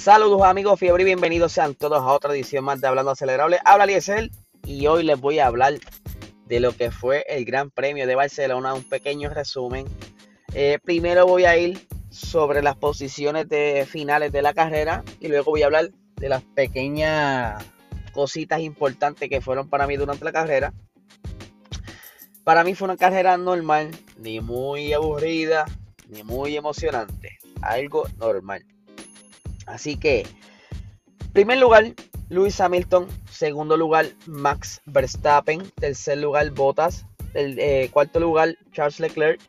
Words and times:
Saludos 0.00 0.40
amigos 0.44 0.80
fiebre 0.80 1.02
y 1.02 1.04
bienvenidos 1.04 1.52
sean 1.52 1.74
todos 1.74 2.00
a 2.00 2.06
otra 2.06 2.32
edición 2.32 2.64
más 2.64 2.80
de 2.80 2.88
Hablando 2.88 3.10
Acelerable. 3.10 3.58
Habla 3.66 3.84
Liesel 3.84 4.30
y 4.64 4.86
hoy 4.86 5.02
les 5.02 5.20
voy 5.20 5.40
a 5.40 5.46
hablar 5.46 5.74
de 6.46 6.58
lo 6.58 6.74
que 6.74 6.90
fue 6.90 7.26
el 7.28 7.44
Gran 7.44 7.70
Premio 7.70 8.06
de 8.06 8.14
Barcelona, 8.14 8.72
un 8.72 8.82
pequeño 8.82 9.28
resumen. 9.28 9.84
Eh, 10.54 10.78
primero 10.82 11.26
voy 11.26 11.44
a 11.44 11.58
ir 11.58 11.86
sobre 12.08 12.62
las 12.62 12.76
posiciones 12.76 13.46
de 13.50 13.86
finales 13.86 14.32
de 14.32 14.40
la 14.40 14.54
carrera 14.54 15.04
y 15.20 15.28
luego 15.28 15.50
voy 15.50 15.64
a 15.64 15.66
hablar 15.66 15.90
de 16.16 16.28
las 16.30 16.42
pequeñas 16.44 17.62
cositas 18.12 18.60
importantes 18.62 19.28
que 19.28 19.42
fueron 19.42 19.68
para 19.68 19.86
mí 19.86 19.98
durante 19.98 20.24
la 20.24 20.32
carrera. 20.32 20.72
Para 22.42 22.64
mí 22.64 22.74
fue 22.74 22.86
una 22.86 22.96
carrera 22.96 23.36
normal, 23.36 23.90
ni 24.16 24.40
muy 24.40 24.94
aburrida, 24.94 25.66
ni 26.08 26.22
muy 26.22 26.56
emocionante. 26.56 27.36
Algo 27.60 28.08
normal. 28.16 28.64
Así 29.70 29.96
que, 29.96 30.26
primer 31.32 31.58
lugar, 31.58 31.94
Lewis 32.28 32.60
Hamilton. 32.60 33.06
Segundo 33.30 33.76
lugar, 33.76 34.06
Max 34.26 34.80
Verstappen. 34.86 35.70
Tercer 35.72 36.18
lugar, 36.18 36.50
Bottas. 36.50 37.06
Eh, 37.34 37.88
cuarto 37.92 38.20
lugar, 38.20 38.56
Charles 38.72 39.00
Leclerc. 39.00 39.40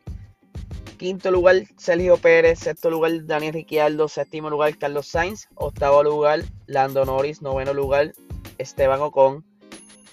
Quinto 0.98 1.32
lugar, 1.32 1.56
Sergio 1.78 2.18
Pérez. 2.18 2.60
Sexto 2.60 2.90
lugar, 2.90 3.26
Daniel 3.26 3.54
Ricciardo. 3.54 4.08
Séptimo 4.08 4.50
lugar, 4.50 4.78
Carlos 4.78 5.08
Sainz. 5.08 5.48
Octavo 5.56 6.04
lugar, 6.04 6.42
Lando 6.68 7.06
Norris. 7.06 7.42
Noveno 7.42 7.74
lugar, 7.74 8.14
Esteban 8.58 9.02
Ocon. 9.02 9.44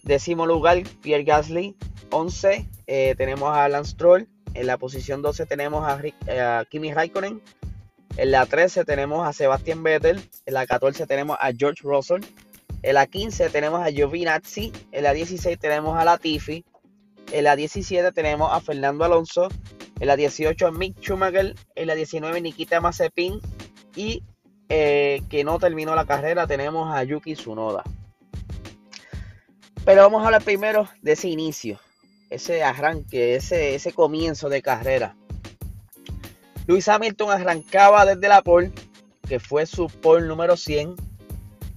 Décimo 0.03 0.47
lugar, 0.47 0.83
Pierre 1.03 1.25
Gasly. 1.25 1.77
Once, 2.11 2.67
eh, 2.87 3.15
tenemos 3.17 3.55
a 3.55 3.69
Lance 3.69 3.93
Stroll. 3.93 4.28
En 4.55 4.67
la 4.67 4.78
posición 4.78 5.20
12 5.20 5.45
tenemos 5.47 5.84
a, 5.87 6.00
eh, 6.27 6.41
a 6.41 6.65
Kimi 6.69 6.93
Raikkonen. 6.93 7.43
En 8.19 8.33
la 8.33 8.47
13 8.47 8.84
tenemos 8.84 9.24
a 9.24 9.33
Sebastián 9.33 9.84
Vettel. 9.84 10.20
En 10.44 10.55
la 10.55 10.66
14 10.66 11.06
tenemos 11.06 11.38
a 11.41 11.52
George 11.56 11.83
Russell. 11.84 12.25
En 12.83 12.94
la 12.94 13.06
15 13.06 13.48
tenemos 13.48 13.80
a 13.80 13.92
Giovinazzi. 13.92 14.72
En 14.91 15.05
la 15.05 15.12
16 15.12 15.56
tenemos 15.56 15.97
a 15.97 16.05
Latifi. 16.05 16.64
En 17.30 17.44
la 17.44 17.55
17 17.55 18.10
tenemos 18.10 18.52
a 18.52 18.60
Fernando 18.60 19.05
Alonso. 19.05 19.47
En 20.00 20.08
la 20.08 20.16
18 20.16 20.66
a 20.66 20.72
Mick 20.72 20.98
Schumacher. 21.00 21.55
En 21.77 21.86
la 21.86 21.94
19 21.94 22.41
Nikita 22.41 22.80
Mazepin. 22.80 23.41
Y 23.94 24.25
eh, 24.69 25.22
que 25.30 25.44
no 25.44 25.60
terminó 25.60 25.94
la 25.94 26.05
carrera 26.05 26.48
tenemos 26.48 26.92
a 26.92 27.05
Yuki 27.05 27.34
Tsunoda. 27.34 27.84
Pero 29.84 30.03
vamos 30.03 30.22
a 30.22 30.27
hablar 30.27 30.42
primero 30.42 30.88
de 31.03 31.12
ese 31.12 31.28
inicio. 31.28 31.78
Ese 32.30 32.64
arranque, 32.64 33.36
ese, 33.36 33.77
ese 33.77 33.92
comienzo 33.92 34.48
de 34.48 34.60
carrera. 34.60 35.14
Luis 36.69 36.86
Hamilton 36.86 37.30
arrancaba 37.30 38.04
desde 38.04 38.28
la 38.28 38.43
pole, 38.43 38.70
que 39.26 39.41
fue 39.41 39.65
su 39.65 39.87
pole 39.87 40.26
número 40.26 40.54
100. 40.54 40.97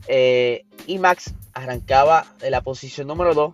Eh, 0.07 0.65
y 0.85 0.99
Max 0.99 1.33
arrancaba 1.53 2.27
de 2.39 2.51
la 2.51 2.59
posición 2.59 3.07
número 3.07 3.33
2 3.33 3.53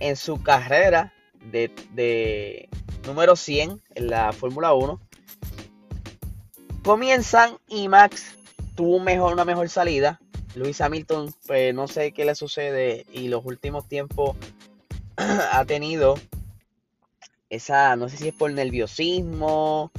en 0.00 0.16
su 0.16 0.42
carrera 0.42 1.14
de, 1.40 2.68
número 3.06 3.34
100 3.34 3.80
en 3.94 4.08
la 4.08 4.30
Fórmula 4.32 4.74
1. 4.74 5.00
Comienzan 6.84 7.56
y 7.66 7.88
Max 7.88 8.36
tuvo 8.74 8.96
una 8.96 9.46
mejor 9.46 9.70
salida. 9.70 10.20
Luis 10.54 10.82
Hamilton, 10.82 11.34
pues 11.46 11.74
no 11.74 11.88
sé 11.88 12.12
qué 12.12 12.26
le 12.26 12.34
sucede 12.34 13.06
y 13.10 13.28
los 13.28 13.42
últimos 13.46 13.88
tiempos 13.88 14.36
ha 15.16 15.64
tenido 15.64 16.16
esa, 17.48 17.96
no 17.96 18.10
sé 18.10 18.18
si 18.18 18.28
es 18.28 18.34
por 18.34 18.52
nerviosismo, 18.52 19.90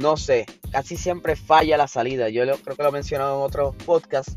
no 0.00 0.16
sé, 0.16 0.46
casi 0.72 0.96
siempre 0.96 1.36
falla 1.36 1.76
la 1.76 1.86
salida. 1.86 2.30
Yo 2.30 2.42
creo 2.44 2.76
que 2.76 2.82
lo 2.82 2.88
he 2.88 2.92
mencionado 2.92 3.36
en 3.36 3.42
otros 3.46 3.76
podcasts. 3.84 4.36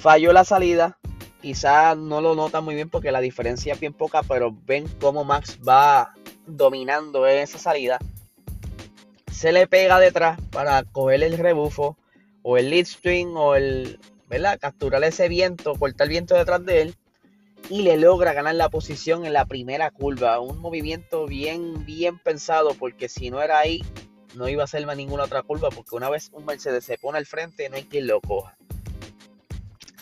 Falló 0.00 0.32
la 0.32 0.44
salida. 0.44 0.98
Quizás 1.42 1.96
no 1.96 2.20
lo 2.20 2.34
nota 2.34 2.60
muy 2.60 2.74
bien 2.74 2.88
porque 2.88 3.12
la 3.12 3.20
diferencia 3.20 3.74
es 3.74 3.80
bien 3.80 3.92
poca, 3.92 4.22
pero 4.22 4.56
ven 4.66 4.88
cómo 5.00 5.24
Max 5.24 5.58
va 5.66 6.14
dominando 6.46 7.26
esa 7.26 7.58
salida. 7.58 7.98
Se 9.30 9.52
le 9.52 9.66
pega 9.66 10.00
detrás 10.00 10.40
para 10.50 10.82
coger 10.84 11.22
el 11.22 11.38
rebufo 11.38 11.96
o 12.42 12.56
el 12.56 12.70
lead 12.70 12.86
string 12.86 13.36
o 13.36 13.54
el, 13.54 14.00
¿verdad? 14.28 14.58
Capturar 14.58 15.04
ese 15.04 15.28
viento, 15.28 15.74
cortar 15.74 16.06
el 16.06 16.10
viento 16.10 16.34
detrás 16.34 16.64
de 16.64 16.82
él 16.82 16.96
y 17.68 17.82
le 17.82 17.98
logra 17.98 18.32
ganar 18.32 18.54
la 18.54 18.70
posición 18.70 19.26
en 19.26 19.34
la 19.34 19.44
primera 19.44 19.90
curva. 19.90 20.40
Un 20.40 20.58
movimiento 20.58 21.26
bien, 21.26 21.84
bien 21.84 22.18
pensado 22.18 22.74
porque 22.74 23.08
si 23.08 23.30
no 23.30 23.42
era 23.42 23.58
ahí, 23.58 23.82
no 24.38 24.48
iba 24.48 24.64
a 24.64 24.68
ser 24.68 24.86
más 24.86 24.96
ninguna 24.96 25.24
otra 25.24 25.42
curva 25.42 25.68
porque 25.68 25.96
una 25.96 26.08
vez 26.08 26.30
un 26.32 26.46
Mercedes 26.46 26.84
se 26.84 26.96
pone 26.96 27.18
al 27.18 27.26
frente 27.26 27.68
no 27.68 27.76
hay 27.76 27.84
quien 27.84 28.06
lo 28.06 28.20
coja. 28.20 28.56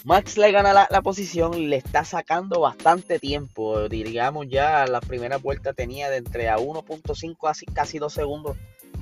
Max 0.04 0.36
le 0.36 0.52
gana 0.52 0.72
la, 0.72 1.02
posición, 1.02 1.68
le 1.68 1.76
está 1.76 2.04
sacando 2.04 2.60
bastante 2.60 3.18
tiempo. 3.18 3.88
Digamos 3.88 4.46
ya 4.48 4.86
la 4.86 5.00
primera 5.00 5.38
vuelta 5.38 5.72
tenía 5.72 6.08
de 6.10 6.18
entre 6.18 6.48
a 6.48 6.58
1.5 6.58 7.36
a 7.48 7.72
casi 7.74 7.98
2 7.98 8.12
segundos 8.12 8.56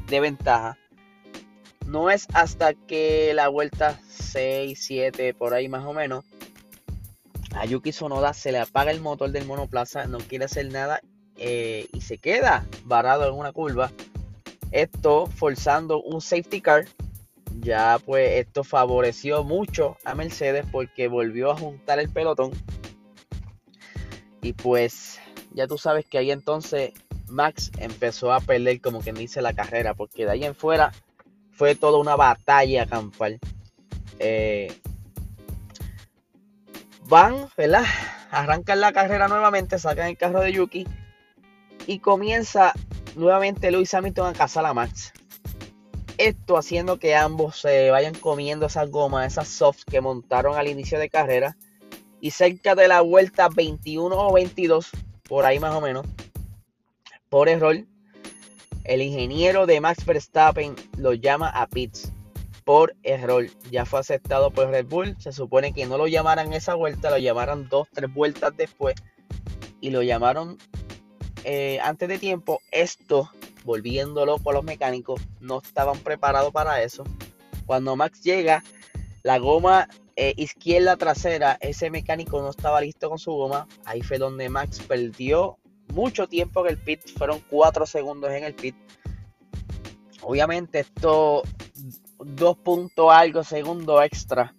de 0.08 0.20
ventaja. 0.20 0.78
No 1.84 2.08
es 2.08 2.26
hasta 2.32 2.72
que 2.72 3.34
la 3.34 3.48
vuelta 3.48 4.00
6, 4.08 4.78
7, 4.82 5.34
por 5.34 5.52
ahí 5.52 5.68
más 5.68 5.84
o 5.84 5.92
menos, 5.92 6.24
a 7.54 7.66
Yuki 7.66 7.92
Sonoda 7.92 8.32
se 8.32 8.52
le 8.52 8.60
apaga 8.60 8.90
el 8.90 9.02
motor 9.02 9.30
del 9.30 9.44
monoplaza, 9.44 10.06
no 10.06 10.16
quiere 10.18 10.46
hacer 10.46 10.72
nada 10.72 11.02
eh, 11.36 11.86
y 11.92 12.00
se 12.00 12.16
queda 12.16 12.66
varado 12.84 13.28
en 13.28 13.34
una 13.34 13.52
curva 13.52 13.92
esto 14.74 15.26
forzando 15.26 16.02
un 16.02 16.20
safety 16.20 16.60
car. 16.60 16.84
Ya 17.60 17.98
pues 18.04 18.40
esto 18.40 18.64
favoreció 18.64 19.44
mucho 19.44 19.96
a 20.04 20.14
Mercedes 20.16 20.66
porque 20.70 21.06
volvió 21.06 21.52
a 21.52 21.56
juntar 21.56 22.00
el 22.00 22.10
pelotón. 22.10 22.50
Y 24.42 24.52
pues 24.52 25.20
ya 25.52 25.68
tú 25.68 25.78
sabes 25.78 26.04
que 26.06 26.18
ahí 26.18 26.32
entonces 26.32 26.92
Max 27.28 27.70
empezó 27.78 28.32
a 28.32 28.40
perder 28.40 28.80
como 28.80 29.00
quien 29.00 29.14
dice 29.14 29.40
la 29.40 29.54
carrera. 29.54 29.94
Porque 29.94 30.24
de 30.24 30.32
ahí 30.32 30.44
en 30.44 30.56
fuera 30.56 30.92
fue 31.52 31.76
toda 31.76 31.98
una 31.98 32.16
batalla 32.16 32.84
campal. 32.86 33.38
Eh, 34.18 34.76
van, 37.06 37.48
¿verdad? 37.56 37.84
Arrancan 38.32 38.80
la 38.80 38.92
carrera 38.92 39.28
nuevamente, 39.28 39.78
sacan 39.78 40.08
el 40.08 40.18
carro 40.18 40.40
de 40.40 40.52
Yuki. 40.52 40.84
Y 41.86 42.00
comienza 42.00 42.72
nuevamente 43.16 43.70
Luis 43.70 43.92
Hamilton 43.94 44.28
a 44.28 44.32
cazar 44.32 44.66
a 44.66 44.75
Max. 44.75 45.12
Esto 46.19 46.56
haciendo 46.56 46.98
que 46.98 47.16
ambos 47.16 47.60
se 47.60 47.91
vayan 47.91 48.14
comiendo 48.14 48.66
esas 48.66 48.91
gomas, 48.91 49.26
esas 49.32 49.48
softs 49.48 49.84
que 49.84 50.00
montaron 50.00 50.56
al 50.56 50.69
inicio 50.69 50.98
de 50.98 51.10
carrera. 51.10 51.56
Y 52.20 52.30
cerca 52.30 52.75
de 52.75 52.88
la 52.88 53.00
vuelta 53.00 53.48
21 53.48 54.16
o 54.16 54.32
22, 54.32 54.90
por 55.28 55.44
ahí 55.44 55.58
más 55.58 55.75
o 55.75 55.81
menos, 55.81 56.06
por 57.28 57.49
error, 57.49 57.76
el 58.84 59.02
ingeniero 59.02 59.66
de 59.66 59.81
Max 59.81 60.06
Verstappen 60.06 60.75
lo 60.96 61.14
llama 61.14 61.49
a 61.49 61.66
pits 61.66 62.12
por 62.64 62.94
error. 63.02 63.46
Ya 63.70 63.84
fue 63.84 64.00
aceptado 64.00 64.50
por 64.50 64.69
Red 64.69 64.87
Bull. 64.87 65.16
Se 65.19 65.32
supone 65.32 65.72
que 65.72 65.87
no 65.87 65.99
lo 65.99 66.06
llamaran 66.06 66.52
esa 66.52 66.75
vuelta, 66.75 67.11
lo 67.11 67.19
llamaron 67.19 67.69
dos, 67.69 67.88
tres 67.93 68.12
vueltas 68.12 68.56
después. 68.56 68.94
Y 69.81 69.90
lo 69.90 70.02
llamaron 70.02 70.58
eh, 71.44 71.79
antes 71.82 72.08
de 72.08 72.19
tiempo, 72.19 72.61
esto, 72.70 73.31
volviendo 73.64 74.26
loco 74.26 74.50
a 74.50 74.55
los 74.55 74.64
mecánicos, 74.64 75.20
no 75.41 75.58
estaban 75.58 75.99
preparados 75.99 76.52
para 76.52 76.82
eso. 76.82 77.05
Cuando 77.67 77.96
Max 77.96 78.23
llega, 78.23 78.64
la 79.23 79.38
goma 79.38 79.88
eh, 80.17 80.35
izquierda 80.37 80.96
trasera, 80.96 81.58
ese 81.61 81.91
mecánico 81.91 82.41
no 82.41 82.50
estaba 82.50 82.81
listo 82.81 83.08
con 83.08 83.19
su 83.19 83.32
goma. 83.32 83.69
Ahí 83.85 84.02
fue 84.02 84.19
donde 84.19 84.49
Max 84.49 84.81
perdió 84.87 85.58
mucho 85.93 86.26
tiempo 86.26 86.64
en 86.64 86.73
el 86.73 86.79
pit, 86.79 87.00
fueron 87.17 87.41
4 87.50 87.87
segundos 87.87 88.31
en 88.32 88.44
el 88.44 88.55
pit. 88.55 88.75
Obviamente 90.23 90.81
esto, 90.81 91.43
2 92.19 92.56
puntos 92.58 93.12
algo 93.12 93.44
segundo 93.44 94.02
extra 94.02 94.55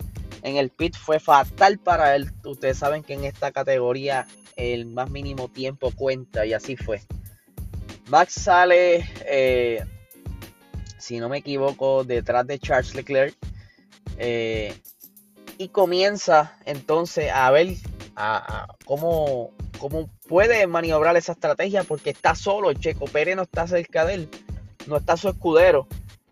en 0.46 0.58
el 0.58 0.70
pit 0.70 0.96
fue 0.96 1.20
fatal 1.20 1.80
para 1.80 2.16
él. 2.16 2.32
Ustedes 2.44 2.78
saben 2.78 3.04
que 3.04 3.14
en 3.14 3.24
esta 3.24 3.52
categoría 3.52 4.28
el 4.56 4.86
más 4.86 5.10
mínimo 5.10 5.48
tiempo 5.50 5.92
cuenta 5.96 6.46
y 6.46 6.54
así 6.54 6.76
fue. 6.76 7.02
Max 8.08 8.34
sale, 8.34 9.10
eh, 9.26 9.84
si 10.98 11.20
no 11.20 11.30
me 11.30 11.40
equivoco, 11.40 12.04
detrás 12.04 12.46
de 12.48 12.60
Charles 12.60 12.94
Leclerc 12.94 13.36
eh, 14.18 14.74
y 15.58 15.70
comienza 15.70 16.58
entonces 16.66 17.32
a 17.32 17.50
ver 17.52 17.76
cómo, 18.86 19.52
cómo, 19.80 20.10
puede 20.28 20.66
maniobrar 20.68 21.18
esa 21.18 21.34
estrategia 21.34 21.84
porque 21.84 22.12
está 22.12 22.36
solo. 22.36 22.74
Checo 22.74 23.06
Pérez 23.06 23.36
no 23.36 23.44
está 23.44 23.68
cerca 23.68 24.06
de 24.06 24.14
él, 24.14 24.30
no 24.88 24.98
está 24.98 25.18
su 25.18 25.30
escudero 25.30 25.88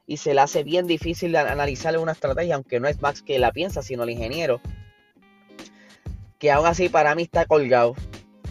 y 0.05 0.17
se 0.17 0.33
le 0.33 0.41
hace 0.41 0.63
bien 0.63 0.85
difícil 0.85 1.35
analizarle 1.35 1.97
una 1.97 2.11
estrategia, 2.11 2.55
aunque 2.55 2.79
no 2.79 2.87
es 2.87 3.01
Max 3.01 3.21
que 3.21 3.39
la 3.39 3.51
piensa, 3.51 3.81
sino 3.81 4.03
el 4.03 4.11
ingeniero 4.11 4.61
que 6.43 6.51
aún 6.51 6.65
así 6.65 6.89
para 6.89 7.15
mí 7.15 7.23
está 7.23 7.45
colgado. 7.45 7.95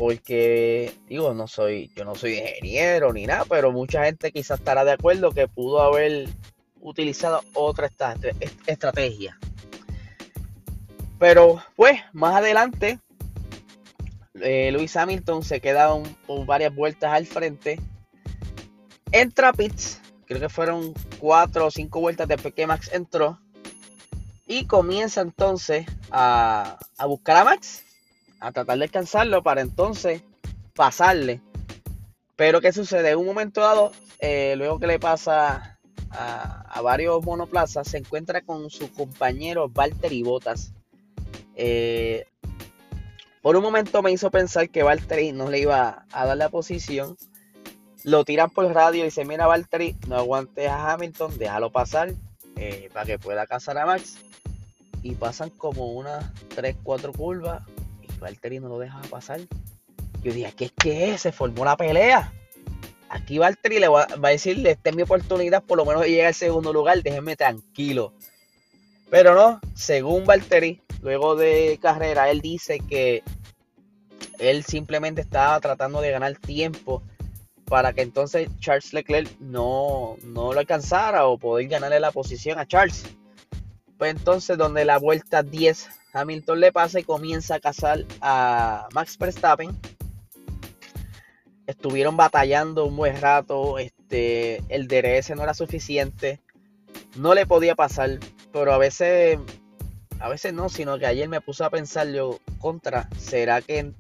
Porque, 0.03 0.93
digo, 1.07 1.33
no 1.33 1.47
soy, 1.47 1.93
yo 1.95 2.05
no 2.05 2.17
soy 2.17 2.41
ingeniero 2.41 3.13
ni 3.13 3.25
nada, 3.25 3.45
pero 3.49 3.71
mucha 3.71 4.05
gente 4.05 4.33
quizás 4.33 4.59
estará 4.59 4.85
de 4.85 4.91
acuerdo 4.91 5.31
que 5.31 5.47
pudo 5.47 5.81
haber 5.81 6.29
utilizado 6.81 7.45
otra 7.55 7.89
estrategia. 8.67 9.39
Pero 11.21 11.63
pues 11.77 12.01
más 12.13 12.35
adelante 12.35 12.99
eh, 14.41 14.73
Luis 14.73 14.97
Hamilton 14.97 15.45
se 15.45 15.61
queda 15.61 15.97
por 16.27 16.47
varias 16.47 16.75
vueltas 16.75 17.13
al 17.13 17.27
frente. 17.27 17.79
Entra 19.13 19.53
Pitts, 19.53 20.01
creo 20.27 20.41
que 20.41 20.49
fueron 20.49 20.95
cuatro 21.21 21.67
o 21.67 21.71
cinco 21.71 22.01
vueltas 22.01 22.27
después 22.27 22.55
que 22.55 22.67
Max 22.67 22.91
entró. 22.93 23.39
Y 24.49 24.67
comienza 24.67 25.21
entonces 25.21 25.87
a, 26.11 26.77
buscar 27.07 27.37
a 27.37 27.45
Max, 27.45 27.85
a 28.43 28.51
tratar 28.51 28.77
de 28.77 28.85
alcanzarlo 28.85 29.43
para 29.43 29.61
entonces 29.61 30.23
pasarle. 30.75 31.41
Pero 32.35 32.61
¿qué 32.61 32.73
sucede? 32.73 33.11
En 33.11 33.19
un 33.19 33.27
momento 33.27 33.61
dado, 33.61 33.93
eh, 34.19 34.55
luego 34.57 34.81
que 34.81 34.89
le 34.89 34.99
pasa 34.99 35.79
a, 36.11 36.81
varios 36.83 37.25
monoplazas, 37.25 37.87
se 37.87 37.99
encuentra 37.99 38.43
con 38.43 38.69
su 38.69 38.93
compañero 38.93 39.69
Valtteri 39.69 40.25
Bottas. 40.25 40.73
Eh, 41.55 42.27
por 43.43 43.55
un 43.55 43.63
momento 43.63 44.03
me 44.03 44.11
hizo 44.11 44.31
pensar 44.31 44.69
que 44.71 44.83
Valtteri 44.83 45.31
no 45.31 45.49
le 45.49 45.61
iba 45.61 46.05
a 46.11 46.27
dar 46.27 46.37
la 46.37 46.49
posición. 46.49 47.17
Lo 48.03 48.25
tiran 48.25 48.51
por 48.51 48.67
radio 48.75 49.03
y 49.03 49.05
dice, 49.05 49.25
mira 49.25 49.47
Valtteri, 49.47 49.95
no 50.09 50.17
aguantes 50.17 50.69
a 50.69 50.93
Hamilton, 50.93 51.39
déjalo 51.39 51.71
pasar 51.71 52.13
eh, 52.57 52.91
para 52.93 53.07
que 53.07 53.21
pueda 53.21 53.47
cazar 53.47 53.79
a 53.79 53.87
Max. 53.87 54.17
Y 55.05 55.15
pasan 55.15 55.51
como 55.51 55.93
unas 55.93 56.25
3, 56.57 56.77
4 56.83 57.13
curvas 57.13 57.63
Valtteri 58.23 58.61
no 58.61 58.69
lo 58.69 58.79
deja 58.79 59.01
pasar. 59.11 59.41
Yo 60.23 60.33
dije, 60.33 60.53
¿qué 60.57 60.65
es 60.67 60.73
que 60.73 61.19
Se 61.19 61.33
formó 61.33 61.65
la 61.65 61.77
pelea. 61.77 62.33
Aquí 63.09 63.39
Valtteri 63.39 63.79
le 63.79 63.89
va, 63.89 64.07
a 64.11 64.29
decirle, 64.29 64.71
esta 64.71 64.89
es 64.89 64.97
mi 64.97 65.03
oportunidad 65.03 65.63
por 65.63 65.77
lo 65.77 65.85
menos 65.85 66.03
de 66.03 66.11
llegar 66.11 66.29
al 66.29 66.35
segundo 66.35 66.73
lugar, 66.73 67.03
déjenme 67.03 67.37
tranquilo. 67.37 68.15
Pero 69.11 69.35
no, 69.35 69.61
según 69.75 70.25
Valtteri, 70.25 70.81
luego 71.03 71.37
de 71.37 71.79
carrera, 71.83 72.31
él 72.31 72.41
dice 72.41 72.79
que 72.79 73.23
él 74.39 74.65
simplemente 74.65 75.21
estaba 75.21 75.61
tratando 75.61 76.01
de 76.01 76.11
ganar 76.11 76.37
tiempo 76.37 77.03
para 77.67 77.93
que 77.93 78.03
entonces 78.03 78.49
Charles 78.61 78.93
Leclerc 78.93 79.39
no, 79.41 80.17
no 80.25 80.53
lo 80.53 80.61
alcanzara 80.61 81.27
o 81.27 81.39
poder 81.39 81.69
ganarle 81.69 82.01
la 82.01 82.13
posición 82.13 82.59
a 82.59 82.67
Charles. 82.67 83.05
Pues 84.03 84.17
entonces 84.17 84.59
donde 84.59 84.85
la 84.85 84.99
vuelta 84.99 85.45
10 85.45 85.89
Hamilton 86.13 86.59
le 86.59 86.73
pasa 86.73 86.99
y 86.99 87.05
comienza 87.05 87.55
a 87.55 87.61
cazar 87.61 88.05
a 88.21 88.89
Max 88.93 89.17
Verstappen. 89.17 89.79
Estuvieron 91.69 92.17
batallando 92.17 92.85
un 92.85 92.97
buen 92.97 93.21
rato, 93.21 93.79
este, 93.79 94.61
el 94.71 94.89
DRS 94.89 95.37
no 95.37 95.45
era 95.45 95.55
suficiente, 95.55 96.41
no 97.15 97.33
le 97.33 97.47
podía 97.47 97.77
pasar, 97.77 98.19
pero 98.53 98.73
a 98.73 98.79
veces 98.79 99.39
a 100.19 100.29
veces 100.29 100.53
no, 100.53 100.69
sino 100.69 100.99
que 100.99 101.07
ayer 101.07 101.29
me 101.29 101.41
puse 101.41 101.63
a 101.63 101.71
pensar 101.71 102.09
yo, 102.09 102.41
contra, 102.59 103.09
¿será 103.17 103.63
que 103.63 103.93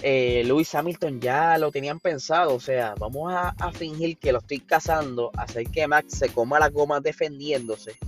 eh, 0.00 0.42
Lewis 0.46 0.74
Hamilton 0.74 1.20
ya 1.20 1.58
lo 1.58 1.70
tenían 1.70 2.00
pensado? 2.00 2.54
O 2.54 2.60
sea, 2.60 2.94
vamos 2.98 3.30
a, 3.30 3.52
fingir 3.72 4.16
que 4.16 4.32
lo 4.32 4.38
estoy 4.38 4.60
cazando, 4.60 5.30
hacer 5.36 5.66
que 5.66 5.86
Max 5.86 6.16
se 6.16 6.30
coma 6.30 6.58
las 6.58 6.72
gomas 6.72 7.02
defendiéndose. 7.02 7.98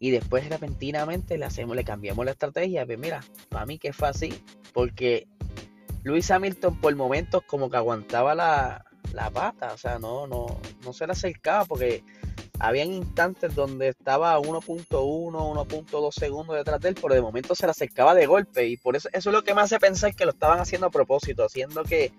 Y 0.00 0.10
después 0.10 0.48
repentinamente 0.48 1.38
le 1.38 1.44
hacemos, 1.44 1.76
le 1.76 1.84
cambiamos 1.84 2.24
la 2.24 2.32
estrategia. 2.32 2.86
Pues 2.86 2.98
mira, 2.98 3.20
para 3.48 3.66
mí 3.66 3.78
que 3.78 3.92
fue 3.92 4.08
así. 4.08 4.42
Porque 4.72 5.26
Lewis 6.04 6.30
Hamilton 6.30 6.80
por 6.80 6.94
momentos 6.94 7.42
como 7.46 7.70
que 7.70 7.76
aguantaba 7.76 8.34
la, 8.34 8.84
la 9.12 9.30
pata. 9.30 9.72
O 9.72 9.78
sea, 9.78 9.98
no, 9.98 10.26
no, 10.26 10.46
no 10.84 10.92
se 10.92 11.06
le 11.06 11.12
acercaba 11.12 11.64
porque 11.64 12.04
habían 12.60 12.92
instantes 12.92 13.54
donde 13.54 13.88
estaba 13.88 14.34
a 14.34 14.40
1.1, 14.40 14.88
1.2 14.88 16.12
segundos 16.12 16.56
detrás 16.56 16.80
de 16.80 16.88
él, 16.90 16.96
pero 17.00 17.14
de 17.14 17.22
momento 17.22 17.54
se 17.54 17.66
le 17.66 17.70
acercaba 17.70 18.14
de 18.14 18.26
golpe. 18.26 18.66
Y 18.66 18.76
por 18.76 18.96
eso, 18.96 19.08
eso 19.12 19.30
es 19.30 19.34
lo 19.34 19.42
que 19.42 19.54
me 19.54 19.62
hace 19.62 19.78
pensar 19.78 20.14
que 20.14 20.24
lo 20.24 20.32
estaban 20.32 20.60
haciendo 20.60 20.88
a 20.88 20.90
propósito, 20.90 21.44
haciendo 21.44 21.82
que 21.84 22.12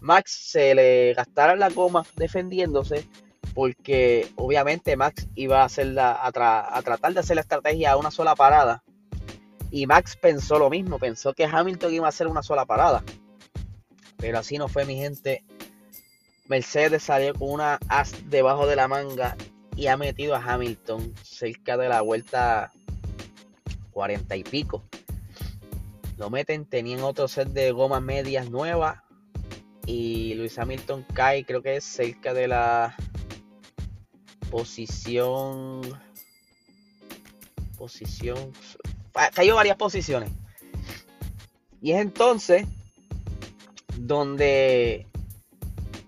Max 0.00 0.50
se 0.50 0.74
le 0.74 1.14
gastara 1.14 1.56
la 1.56 1.70
goma 1.70 2.04
defendiéndose, 2.16 3.08
porque 3.54 4.28
obviamente 4.36 4.96
Max 4.96 5.28
iba 5.34 5.62
a, 5.62 5.64
hacer 5.64 5.98
a, 5.98 6.26
a 6.26 6.82
tratar 6.82 7.14
de 7.14 7.20
hacer 7.20 7.36
la 7.36 7.42
estrategia 7.42 7.92
a 7.92 7.96
una 7.96 8.10
sola 8.10 8.34
parada. 8.34 8.82
Y 9.70 9.86
Max 9.86 10.16
pensó 10.20 10.58
lo 10.58 10.70
mismo, 10.70 10.98
pensó 10.98 11.32
que 11.32 11.44
Hamilton 11.44 11.94
iba 11.94 12.06
a 12.06 12.10
hacer 12.10 12.26
una 12.26 12.42
sola 12.42 12.64
parada. 12.64 13.02
Pero 14.16 14.38
así 14.38 14.58
no 14.58 14.68
fue, 14.68 14.84
mi 14.84 14.96
gente. 14.96 15.44
Mercedes 16.46 17.04
salió 17.04 17.34
con 17.34 17.50
una 17.50 17.78
as 17.88 18.28
debajo 18.28 18.66
de 18.66 18.76
la 18.76 18.88
manga 18.88 19.36
y 19.76 19.86
ha 19.86 19.96
metido 19.96 20.34
a 20.34 20.42
Hamilton 20.42 21.14
cerca 21.22 21.76
de 21.76 21.88
la 21.88 22.02
vuelta 22.02 22.72
40 23.92 24.36
y 24.36 24.44
pico. 24.44 24.84
Lo 26.16 26.30
meten, 26.30 26.66
tenían 26.66 27.00
otro 27.00 27.28
set 27.28 27.48
de 27.48 27.72
gomas 27.72 28.02
medias 28.02 28.50
nuevas 28.50 28.98
y 29.86 30.34
Luis 30.34 30.58
Hamilton 30.58 31.04
cae, 31.14 31.44
creo 31.44 31.62
que 31.62 31.76
es 31.76 31.84
cerca 31.84 32.34
de 32.34 32.48
la 32.48 32.94
posición 34.54 35.80
posición 37.76 38.52
cayó 39.34 39.56
varias 39.56 39.76
posiciones. 39.76 40.30
Y 41.82 41.90
es 41.90 42.00
entonces 42.00 42.64
donde 43.98 45.08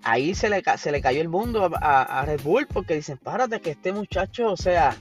ahí 0.04 0.36
se 0.36 0.48
le, 0.48 0.62
se 0.78 0.92
le 0.92 1.00
cayó 1.00 1.20
el 1.20 1.28
mundo 1.28 1.68
a, 1.74 2.24
Red 2.24 2.40
Bull 2.42 2.68
porque 2.68 2.94
dicen, 2.94 3.18
párate 3.18 3.60
que 3.60 3.72
este 3.72 3.92
muchacho, 3.92 4.52
o 4.52 4.56
sea, 4.56 4.96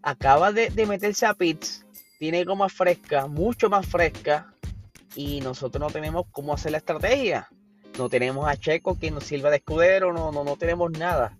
acaba 0.00 0.50
de, 0.50 0.70
meterse 0.86 1.26
a 1.26 1.34
pits, 1.34 1.84
tiene 2.18 2.44
goma 2.44 2.70
fresca, 2.70 3.26
mucho 3.26 3.68
más 3.68 3.86
fresca, 3.86 4.54
y 5.14 5.42
nosotros 5.42 5.80
no 5.80 5.90
tenemos 5.90 6.24
cómo 6.32 6.54
hacer 6.54 6.72
la 6.72 6.78
estrategia. 6.78 7.46
No 7.98 8.08
tenemos 8.08 8.48
a 8.48 8.56
Checo 8.56 8.98
que 8.98 9.10
nos 9.10 9.24
sirva 9.24 9.50
de 9.50 9.58
escudero, 9.58 10.14
no, 10.14 10.32
no, 10.32 10.44
no 10.44 10.56
tenemos 10.56 10.90
nada. 10.92 11.36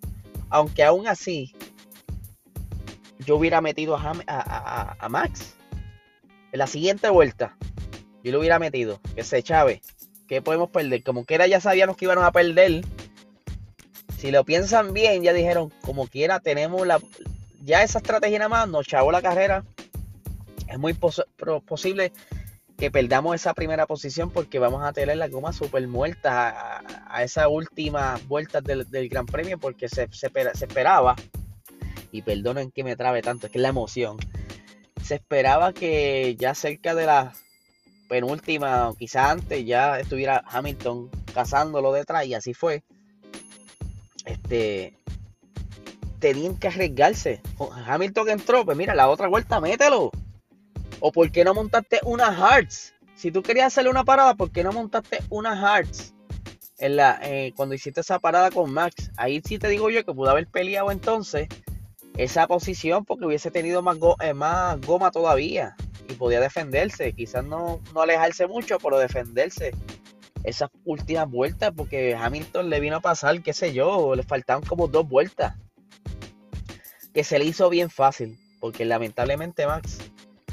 Aunque 0.55 0.85
aún 0.85 1.05
así, 1.05 1.53
yo 3.25 3.35
hubiera 3.35 3.59
metido 3.59 3.97
a, 3.97 5.07
Max 5.09 5.53
en 6.53 6.59
la 6.59 6.65
siguiente 6.65 7.09
vuelta. 7.09 7.57
Yo 8.23 8.31
lo 8.31 8.39
hubiera 8.39 8.57
metido, 8.57 9.01
que 9.17 9.25
se 9.25 9.43
Chávez 9.43 9.81
¿Qué 10.29 10.41
podemos 10.41 10.69
perder? 10.69 11.03
Como 11.03 11.25
quiera 11.25 11.45
ya 11.45 11.59
sabíamos 11.59 11.97
que 11.97 12.05
íbamos 12.05 12.23
a 12.23 12.31
perder. 12.31 12.85
Si 14.17 14.31
lo 14.31 14.45
piensan 14.45 14.93
bien, 14.93 15.23
ya 15.23 15.33
dijeron, 15.33 15.73
como 15.81 16.07
quiera, 16.07 16.39
tenemos 16.39 16.87
la. 16.87 17.01
Ya 17.61 17.83
esa 17.83 17.97
estrategia 17.97 18.39
nada 18.39 18.47
más 18.47 18.69
nos 18.69 18.87
chavó 18.87 19.11
la 19.11 19.21
carrera. 19.21 19.65
Es 20.69 20.79
muy 20.79 20.93
posible 20.93 22.13
que 22.77 22.91
perdamos 22.91 23.35
esa 23.35 23.53
primera 23.53 23.85
posición 23.85 24.29
porque 24.29 24.59
vamos 24.59 24.83
a 24.83 24.91
tener 24.91 25.17
la 25.17 25.29
goma 25.29 25.53
súper 25.53 25.87
muerta 25.87 26.81
a, 27.07 27.23
esa 27.23 27.47
última 27.47 28.19
vuelta 28.27 28.61
del, 28.61 28.85
Gran 29.09 29.25
Premio 29.25 29.57
porque 29.57 29.87
se, 29.87 30.07
se, 30.11 30.27
esperaba, 30.27 31.15
y 32.11 32.21
perdonen 32.21 32.71
que 32.71 32.83
me 32.83 32.95
trabe 32.95 33.21
tanto, 33.21 33.47
es 33.47 33.51
que 33.51 33.59
es 33.59 33.61
la 33.61 33.69
emoción, 33.69 34.17
se 35.01 35.15
esperaba 35.15 35.71
que 35.73 36.35
ya 36.37 36.53
cerca 36.53 36.93
de 36.95 37.05
las 37.05 37.45
penúltima, 38.07 38.89
o 38.89 38.95
quizá 38.95 39.31
antes, 39.31 39.65
ya 39.65 39.99
estuviera 39.99 40.43
Hamilton 40.47 41.09
cazándolo 41.33 41.91
detrás 41.91 42.25
y 42.25 42.33
así 42.33 42.53
fue. 42.53 42.83
Este, 44.25 44.97
tenían 46.19 46.57
que 46.57 46.67
arriesgarse. 46.67 47.41
Hamilton 47.85 48.29
entró, 48.29 48.65
pues 48.65 48.77
mira, 48.77 48.95
la 48.95 49.09
otra 49.09 49.27
vuelta, 49.27 49.59
mételo. 49.59 50.11
O 50.99 51.11
por 51.11 51.31
qué 51.31 51.43
no 51.43 51.53
montaste 51.53 51.99
una 52.03 52.33
Hearts. 52.33 52.93
Si 53.15 53.31
tú 53.31 53.41
querías 53.41 53.67
hacerle 53.67 53.89
una 53.89 54.03
parada, 54.03 54.35
¿por 54.35 54.51
qué 54.51 54.63
no 54.63 54.71
montaste 54.71 55.19
una 55.29 55.55
Hearts? 55.55 56.13
En 56.77 56.97
la, 56.97 57.19
eh, 57.23 57.53
cuando 57.55 57.75
hiciste 57.75 58.01
esa 58.01 58.19
parada 58.19 58.51
con 58.51 58.71
Max, 58.71 59.11
ahí 59.15 59.41
sí 59.45 59.57
te 59.57 59.69
digo 59.69 59.89
yo 59.89 60.03
que 60.03 60.13
pudo 60.13 60.29
haber 60.29 60.47
peleado 60.47 60.91
entonces 60.91 61.47
esa 62.17 62.47
posición 62.47 63.05
porque 63.05 63.25
hubiese 63.25 63.51
tenido 63.51 63.81
más, 63.81 63.97
eh, 64.21 64.33
más 64.33 64.79
goma 64.81 65.11
todavía 65.11 65.75
y 66.09 66.13
podía 66.13 66.39
defenderse. 66.39 67.13
Quizás 67.13 67.43
no, 67.43 67.81
no 67.93 68.01
alejarse 68.01 68.47
mucho, 68.47 68.77
pero 68.79 68.97
defenderse 68.97 69.71
esas 70.43 70.69
últimas 70.83 71.29
vueltas 71.29 71.71
porque 71.75 72.15
Hamilton 72.15 72.69
le 72.69 72.79
vino 72.79 72.97
a 72.97 73.01
pasar, 73.01 73.41
qué 73.41 73.53
sé 73.53 73.73
yo, 73.73 74.15
le 74.15 74.23
faltaban 74.23 74.63
como 74.63 74.87
dos 74.87 75.07
vueltas. 75.07 75.55
Que 77.13 77.23
se 77.23 77.39
le 77.39 77.45
hizo 77.45 77.69
bien 77.69 77.89
fácil 77.89 78.37
porque 78.59 78.85
lamentablemente 78.85 79.65
Max 79.65 79.99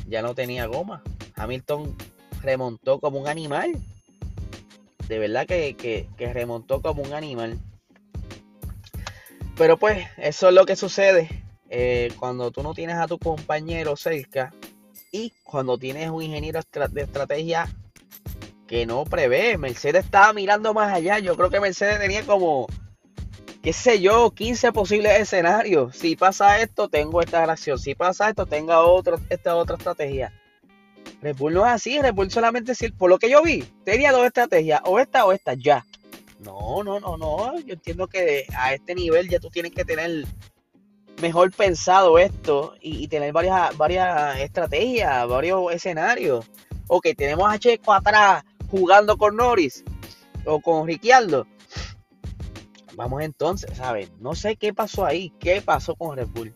ya 0.07 0.23
no 0.23 0.35
tenía 0.35 0.67
goma. 0.67 1.03
Hamilton 1.37 1.97
remontó 2.43 3.01
como 3.01 3.21
un 3.21 3.29
animal. 3.29 3.73
De 5.09 5.19
verdad 5.19 5.47
que, 5.47 5.77
que 5.77 6.33
remontó 6.33 6.81
como 6.81 7.03
un 7.03 7.13
animal. 7.13 7.59
Pero 9.57 9.77
pues 9.77 10.07
eso 10.17 10.49
es 10.49 10.55
lo 10.55 10.65
que 10.65 10.77
sucede 10.77 11.29
eh, 11.75 12.13
cuando 12.19 12.51
tú 12.51 12.63
no 12.63 12.75
tienes 12.75 12.97
a 12.97 13.07
tu 13.07 13.19
compañero 13.19 13.97
cerca 13.97 14.53
y 15.11 15.33
cuando 15.43 15.79
tienes 15.79 16.11
un 16.11 16.23
ingeniero 16.23 16.61
de 16.91 17.03
estrategia 17.03 17.67
que 18.67 18.85
no 18.85 19.05
prevé. 19.05 19.57
Mercedes 19.57 20.05
estaba 20.05 20.35
mirando 20.35 20.75
más 20.75 20.93
allá. 20.93 21.19
Yo 21.19 21.35
creo 21.35 21.49
que 21.49 21.61
Mercedes 21.61 21.99
tenía 21.99 22.27
como 22.27 22.67
qué 23.63 23.73
sé 23.73 24.01
yo, 24.01 24.31
15 24.33 24.73
posibles 24.73 25.21
escenarios. 25.21 25.97
Si 25.97 26.17
pasa 26.17 26.61
esto, 26.61 26.89
tengo 26.89 27.21
esta 27.21 27.47
reacción. 27.47 27.79
Si 27.79 27.95
pasa 27.95 28.29
esto, 28.29 28.47
tenga 28.47 28.81
otra, 28.81 29.19
esta 29.31 29.55
otra 29.57 29.77
estrategia. 29.77 30.33
Red 31.21 31.37
no 31.39 31.65
es 31.67 31.73
así, 31.73 32.01
Red 32.01 32.15
solamente 32.31 32.73
decir, 32.73 32.95
por 32.97 33.09
lo 33.09 33.19
que 33.19 33.31
yo 33.31 33.43
vi, 33.43 33.63
tenía 33.85 34.13
dos 34.13 34.27
estrategias, 34.27 34.81
o 34.85 34.99
esta 34.99 35.25
o 35.25 35.33
esta, 35.33 35.55
ya. 35.55 35.85
No, 36.41 36.83
no, 36.83 36.99
no, 36.99 37.17
no. 37.17 37.59
Yo 37.61 37.75
entiendo 37.75 38.09
que 38.09 38.47
a 38.57 38.75
este 38.75 38.95
nivel 38.97 39.29
ya 39.29 39.39
tú 39.39 39.49
tienes 39.49 39.71
que 39.71 39.85
tener 39.85 40.27
mejor 41.21 41.53
pensado 41.53 42.19
esto 42.19 42.75
y, 42.81 43.07
tener 43.07 43.33
varias, 43.33 43.77
varias 43.77 44.41
estrategias, 44.41 45.29
varios 45.29 45.73
escenarios. 45.73 46.45
Ok, 46.89 47.09
tenemos 47.17 47.53
a 47.53 47.59
Checo 47.59 47.93
atrás 47.93 48.43
jugando 48.69 49.17
con 49.17 49.37
Norris 49.37 49.85
o 50.45 50.61
con 50.61 50.87
Ricciardo. 50.89 51.47
Vamos 52.95 53.23
entonces, 53.23 53.77
¿sabes? 53.77 54.11
No 54.19 54.35
sé 54.35 54.57
qué 54.57 54.75
pasó 54.75 55.05
ahí, 55.05 55.33
qué 55.41 55.63
pasó 55.63 55.95
con 55.95 56.17
Red 56.17 56.29
Bull. 56.29 56.53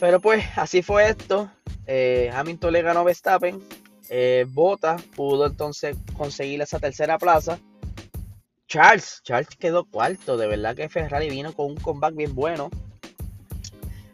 Pero 0.00 0.20
pues 0.20 0.44
así 0.56 0.82
fue 0.82 1.08
esto. 1.08 1.48
Eh, 1.86 2.30
Hamilton 2.34 2.72
le 2.72 2.82
ganó 2.82 3.00
a 3.00 3.04
Verstappen. 3.04 3.62
Eh, 4.08 4.46
Bota 4.48 4.96
pudo 5.14 5.46
entonces 5.46 5.96
conseguir 6.16 6.60
esa 6.60 6.80
tercera 6.80 7.18
plaza. 7.18 7.58
Charles, 8.66 9.20
Charles 9.22 9.48
quedó 9.56 9.84
cuarto. 9.84 10.36
De 10.36 10.48
verdad 10.48 10.74
que 10.74 10.88
Ferrari 10.88 11.30
vino 11.30 11.52
con 11.52 11.66
un 11.66 11.76
comeback 11.76 12.16
bien 12.16 12.34
bueno. 12.34 12.68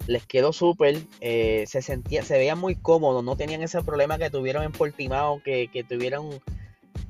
Les 0.07 0.27
quedó 0.27 0.53
súper. 0.53 1.00
Eh, 1.21 1.65
se 1.67 1.81
sentía, 1.81 2.23
se 2.23 2.37
veían 2.37 2.59
muy 2.59 2.75
cómodos. 2.75 3.25
No 3.25 3.37
tenían 3.37 3.62
ese 3.62 3.83
problema 3.83 4.19
que 4.19 4.31
tuvieron 4.31 4.65
en 4.65 4.73
Portimao. 4.73 5.43
Que, 5.43 5.69
que 5.73 5.85
tuvieron 5.85 6.41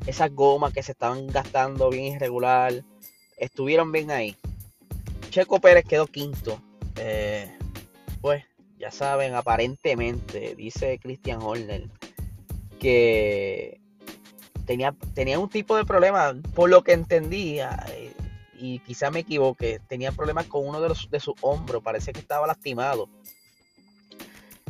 esas 0.06 0.32
gomas 0.32 0.72
que 0.72 0.82
se 0.82 0.92
estaban 0.92 1.26
gastando 1.26 1.90
bien 1.90 2.14
irregular. 2.14 2.84
Estuvieron 3.38 3.92
bien 3.92 4.10
ahí. 4.10 4.36
Checo 5.30 5.60
Pérez 5.60 5.84
quedó 5.84 6.06
quinto. 6.06 6.60
Eh, 6.96 7.50
pues 8.20 8.44
ya 8.78 8.90
saben, 8.90 9.34
aparentemente, 9.34 10.54
dice 10.54 10.98
Christian 11.00 11.42
Horner, 11.42 11.88
que 12.78 13.80
tenía, 14.66 14.94
tenía 15.14 15.38
un 15.38 15.48
tipo 15.48 15.76
de 15.76 15.84
problema, 15.84 16.34
por 16.54 16.70
lo 16.70 16.82
que 16.82 16.92
entendía, 16.92 17.84
eh, 17.90 18.12
y 18.58 18.80
quizá 18.80 19.10
me 19.10 19.20
equivoque, 19.20 19.80
tenía 19.88 20.12
problemas 20.12 20.46
con 20.46 20.66
uno 20.66 20.80
de, 20.80 20.88
los, 20.88 21.10
de 21.10 21.20
sus 21.20 21.34
hombros, 21.40 21.82
parece 21.82 22.12
que 22.12 22.20
estaba 22.20 22.46
lastimado. 22.46 23.08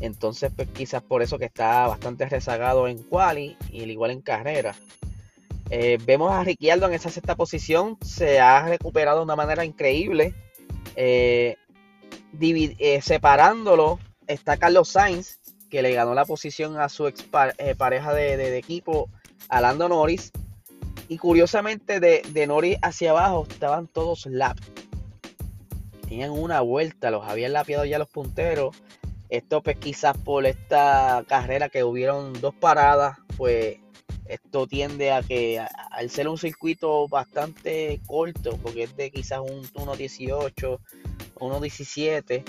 Entonces, 0.00 0.52
pues 0.54 0.68
quizás 0.68 1.02
por 1.02 1.22
eso 1.22 1.38
que 1.38 1.46
está 1.46 1.86
bastante 1.86 2.26
rezagado 2.28 2.86
en 2.88 3.02
quali 3.02 3.56
y 3.70 3.82
al 3.82 3.90
igual 3.90 4.12
en 4.12 4.20
carrera. 4.20 4.74
Eh, 5.70 5.98
vemos 6.04 6.32
a 6.32 6.44
Ricciardo 6.44 6.86
en 6.86 6.94
esa 6.94 7.10
sexta 7.10 7.36
posición, 7.36 7.98
se 8.02 8.40
ha 8.40 8.66
recuperado 8.66 9.18
de 9.18 9.24
una 9.24 9.36
manera 9.36 9.64
increíble. 9.64 10.34
Eh, 10.96 11.56
eh, 12.40 13.00
separándolo 13.02 13.98
está 14.26 14.56
Carlos 14.56 14.88
Sainz, 14.88 15.38
que 15.70 15.82
le 15.82 15.92
ganó 15.92 16.14
la 16.14 16.24
posición 16.24 16.78
a 16.78 16.88
su 16.88 17.06
ex 17.06 17.24
pareja 17.76 18.14
de, 18.14 18.56
equipo, 18.56 19.10
a 19.48 19.60
Lando 19.60 19.88
Norris. 19.88 20.32
Y 21.08 21.18
curiosamente, 21.18 22.00
de, 22.00 22.22
de 22.30 22.46
Norris 22.46 22.78
hacia 22.82 23.10
abajo 23.10 23.46
estaban 23.48 23.86
todos 23.86 24.26
lap. 24.26 24.58
Tenían 26.08 26.30
una 26.30 26.62
vuelta, 26.62 27.10
los 27.10 27.26
habían 27.26 27.52
lapiado 27.52 27.84
ya 27.84 27.98
los 27.98 28.08
punteros. 28.08 28.74
Esto, 29.28 29.62
pues, 29.62 29.76
quizás 29.76 30.16
por 30.16 30.46
esta 30.46 31.22
carrera 31.28 31.68
que 31.68 31.84
hubieron 31.84 32.32
dos 32.40 32.54
paradas, 32.54 33.18
pues 33.36 33.78
esto 34.28 34.66
tiende 34.66 35.10
a 35.10 35.22
que 35.22 35.64
al 35.90 36.10
ser 36.10 36.28
un 36.28 36.38
circuito 36.38 37.08
bastante 37.08 38.00
corto, 38.06 38.58
porque 38.62 38.84
es 38.84 38.96
de 38.96 39.10
quizás 39.10 39.40
un 39.40 39.62
1.18, 39.64 40.78
1.17, 41.36 42.44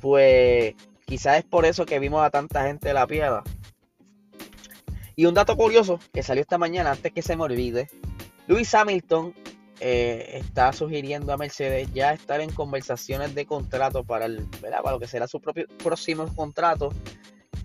pues 0.00 0.74
quizás 1.06 1.38
es 1.38 1.44
por 1.44 1.64
eso 1.64 1.86
que 1.86 1.98
vimos 1.98 2.22
a 2.22 2.30
tanta 2.30 2.66
gente 2.66 2.88
de 2.88 2.94
la 2.94 3.06
piedra. 3.06 3.42
Y 5.16 5.24
un 5.24 5.34
dato 5.34 5.56
curioso 5.56 5.98
que 6.12 6.22
salió 6.22 6.42
esta 6.42 6.58
mañana, 6.58 6.90
antes 6.90 7.12
que 7.12 7.22
se 7.22 7.36
me 7.36 7.44
olvide, 7.44 7.88
Lewis 8.46 8.74
Hamilton 8.74 9.34
eh, 9.80 10.32
está 10.34 10.72
sugiriendo 10.72 11.32
a 11.32 11.38
Mercedes 11.38 11.92
ya 11.94 12.12
estar 12.12 12.40
en 12.40 12.52
conversaciones 12.52 13.34
de 13.34 13.46
contrato 13.46 14.04
para, 14.04 14.26
el, 14.26 14.46
para 14.60 14.90
lo 14.90 15.00
que 15.00 15.08
será 15.08 15.26
su 15.26 15.40
propio 15.40 15.66
próximo 15.82 16.32
contrato 16.34 16.92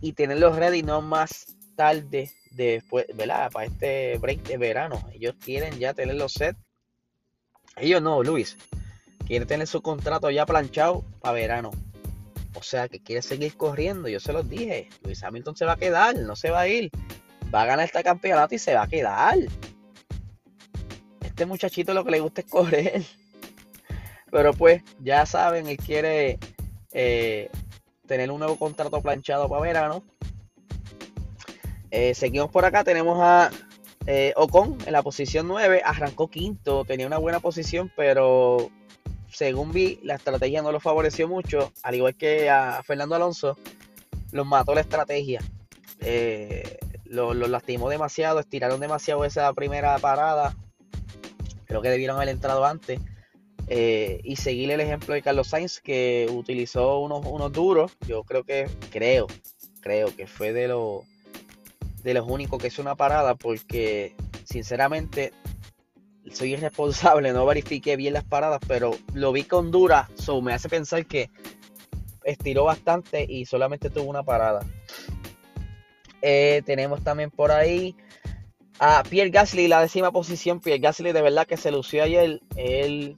y 0.02 0.14
tenerlos 0.14 0.56
ready 0.56 0.82
no 0.82 1.02
más 1.02 1.56
tarde 1.76 2.32
después, 2.52 3.06
¿verdad? 3.14 3.52
Para 3.52 3.66
este 3.66 4.18
break 4.18 4.44
de 4.44 4.58
verano. 4.58 5.02
Ellos 5.14 5.36
quieren 5.44 5.78
ya 5.80 5.94
tener 5.94 6.16
los 6.16 6.34
set. 6.34 6.56
Ellos 7.78 8.02
no, 8.02 8.24
Luis. 8.24 8.58
Quiere 9.26 9.46
tener 9.46 9.68
su 9.68 9.82
contrato 9.82 10.30
ya 10.30 10.46
planchado 10.46 11.04
para 11.22 11.34
verano. 11.34 11.72
O 12.56 12.64
sea 12.64 12.90
que 12.90 13.02
quiere 13.02 13.22
seguir 13.22 13.56
corriendo. 13.56 14.08
Yo 14.10 14.20
se 14.20 14.34
los 14.34 14.50
dije. 14.50 14.90
Luis 15.04 15.24
Hamilton 15.24 15.56
se 15.56 15.66
va 15.66 15.74
a 15.74 15.78
quedar, 15.78 16.16
no 16.18 16.36
se 16.36 16.50
va 16.50 16.62
a 16.62 16.68
ir. 16.68 16.92
Va 17.54 17.64
a 17.64 17.66
ganar 17.66 17.86
este 17.86 18.04
campeonato 18.04 18.56
y 18.56 18.60
se 18.60 18.76
va 18.76 18.84
a 18.84 18.88
quedar. 18.88 19.38
Este 21.22 21.46
muchachito 21.46 21.94
lo 21.94 22.04
que 22.04 22.12
le 22.12 22.20
gusta 22.20 22.42
es 22.42 22.48
correr. 22.48 23.04
Pero 24.32 24.54
pues, 24.54 24.84
ya 25.00 25.26
saben, 25.26 25.68
él 25.68 25.78
quiere 25.78 26.40
eh, 26.94 27.50
tener 28.08 28.32
un 28.32 28.40
nuevo 28.40 28.58
contrato 28.58 29.02
planchado 29.02 29.50
para 29.50 29.62
verano. 29.62 30.04
Eh, 31.92 32.16
seguimos 32.16 32.50
por 32.50 32.64
acá, 32.64 32.86
tenemos 32.86 33.20
a 33.20 33.52
eh, 34.08 34.34
Ocon 34.38 34.78
en 34.86 34.94
la 34.94 35.04
posición 35.04 35.48
9, 35.50 35.82
arrancó 35.84 36.30
quinto, 36.30 36.86
tenía 36.86 37.06
una 37.06 37.18
buena 37.18 37.42
posición, 37.42 37.92
pero 37.98 38.72
según 39.30 39.74
vi, 39.74 40.00
la 40.02 40.16
estrategia 40.16 40.62
no 40.62 40.72
lo 40.72 40.80
favoreció 40.80 41.28
mucho, 41.28 41.74
al 41.84 41.96
igual 41.96 42.16
que 42.16 42.50
a 42.50 42.82
Fernando 42.84 43.16
Alonso, 43.16 43.58
los 44.32 44.48
mató 44.48 44.74
la 44.74 44.82
estrategia. 44.82 45.42
Eh, 46.00 46.80
los 47.04 47.36
lo 47.36 47.48
lastimó 47.48 47.90
demasiado, 47.90 48.40
estiraron 48.40 48.80
demasiado 48.80 49.26
esa 49.26 49.52
primera 49.52 49.98
parada. 50.00 50.56
Creo 51.66 51.82
que 51.82 51.90
debieron 51.90 52.16
haber 52.16 52.30
entrado 52.30 52.66
antes. 52.66 53.00
y 53.68 54.36
seguir 54.36 54.72
el 54.72 54.82
ejemplo 54.82 55.14
de 55.14 55.22
Carlos 55.22 55.48
Sainz, 55.48 55.80
que 55.80 56.28
utilizó 56.30 57.00
unos, 57.00 57.26
unos 57.26 57.52
duros. 57.52 57.92
Yo 58.08 58.24
creo 58.24 58.44
que, 58.44 58.70
creo, 58.92 59.28
creo 59.82 60.16
que 60.16 60.28
fue 60.28 60.52
de 60.52 60.68
los 60.70 61.04
de 62.04 62.14
los 62.14 62.28
únicos 62.28 62.62
que 62.62 62.68
es 62.68 62.80
una 62.80 62.96
parada 62.96 63.36
porque 63.36 64.16
sinceramente 64.44 65.34
soy 66.32 66.54
irresponsable, 66.54 67.34
no 67.34 67.46
verifiqué 67.46 67.96
bien 67.96 68.14
las 68.14 68.24
paradas, 68.24 68.60
pero 68.68 68.92
lo 69.14 69.32
vi 69.32 69.44
con 69.44 69.72
dura, 69.72 70.10
so 70.16 70.42
me 70.42 70.54
hace 70.54 70.70
pensar 70.70 71.06
que 71.06 71.30
estiró 72.24 72.66
bastante 72.66 73.26
y 73.28 73.46
solamente 73.46 73.90
tuvo 73.90 74.10
una 74.10 74.24
parada. 74.24 74.66
Eh, 76.22 76.62
tenemos 76.66 77.04
también 77.04 77.32
por 77.32 77.52
ahí 77.52 77.96
a 78.80 79.04
Pierre 79.04 79.32
Gasly, 79.32 79.68
la 79.68 79.82
décima 79.82 80.12
posición. 80.12 80.60
Pierre 80.60 80.80
Gasly 80.80 81.12
de 81.12 81.22
verdad 81.22 81.48
que 81.48 81.58
se 81.58 81.72
lució 81.72 82.04
ayer. 82.04 82.42
Él, 82.56 83.18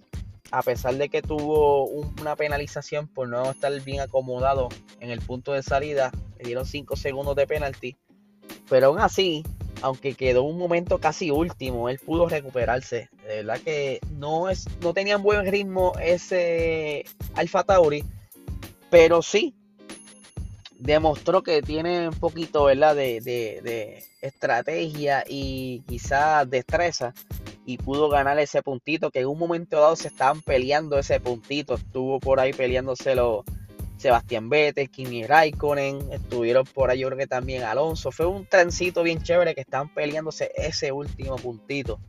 a 0.51 0.61
pesar 0.61 0.95
de 0.95 1.09
que 1.09 1.21
tuvo 1.21 1.85
una 1.85 2.35
penalización 2.35 3.07
por 3.07 3.27
no 3.27 3.51
estar 3.51 3.77
bien 3.81 4.01
acomodado 4.01 4.69
en 4.99 5.09
el 5.09 5.21
punto 5.21 5.53
de 5.53 5.63
salida, 5.63 6.11
le 6.37 6.45
dieron 6.45 6.65
5 6.65 6.95
segundos 6.95 7.35
de 7.35 7.47
penalty. 7.47 7.95
Pero 8.69 8.87
aún 8.87 8.99
así, 8.99 9.43
aunque 9.81 10.15
quedó 10.15 10.43
un 10.43 10.57
momento 10.57 10.99
casi 10.99 11.31
último, 11.31 11.89
él 11.89 11.99
pudo 11.99 12.27
recuperarse. 12.29 13.09
De 13.27 13.43
verdad 13.43 13.59
que 13.63 13.99
no, 14.11 14.49
es, 14.49 14.67
no 14.81 14.93
tenían 14.93 15.23
buen 15.23 15.45
ritmo 15.45 15.93
ese 16.01 17.05
Alfa 17.35 17.63
Tauri, 17.63 18.03
pero 18.89 19.21
sí 19.21 19.53
demostró 20.79 21.43
que 21.43 21.61
tiene 21.61 22.09
un 22.09 22.15
poquito 22.15 22.65
¿verdad? 22.65 22.93
De, 22.95 23.21
de 23.21 24.03
estrategia 24.21 25.23
y 25.27 25.81
quizás 25.87 26.49
destreza 26.49 27.13
y 27.65 27.77
pudo 27.77 28.09
ganar 28.09 28.39
ese 28.39 28.61
puntito 28.61 29.11
que 29.11 29.21
en 29.21 29.27
un 29.27 29.39
momento 29.39 29.79
dado 29.79 29.95
se 29.95 30.09
estaban 30.09 30.41
peleando 30.41 30.99
ese 30.99 31.19
puntito, 31.19 31.75
estuvo 31.75 32.19
por 32.19 32.39
ahí 32.39 32.53
peleándoselo 32.53 33.43
Sebastián 34.03 34.49
Vettel, 34.49 34.89
Kimi 34.89 35.25
Raikkonen, 35.25 36.11
estuvieron 36.11 36.65
por 36.65 36.89
ahí 36.89 36.99
yo 36.99 37.07
creo 37.07 37.17
que 37.17 37.27
también 37.27 37.63
Alonso. 37.63 38.11
Fue 38.11 38.25
un 38.25 38.45
trencito 38.45 39.01
bien 39.01 39.23
chévere 39.23 39.55
que 39.55 39.61
estaban 39.61 39.93
peleándose 39.93 40.51
ese 40.57 40.91
último 40.91 41.37
puntito. 41.37 42.01